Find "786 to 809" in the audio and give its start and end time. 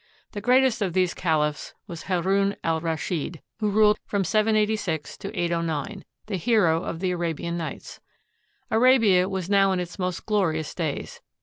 4.23-6.03